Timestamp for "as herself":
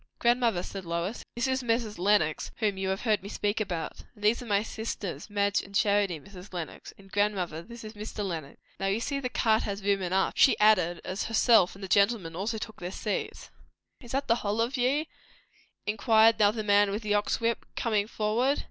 11.05-11.75